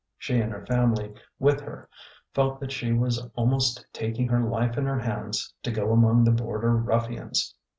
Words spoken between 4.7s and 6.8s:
in her hands to go among the border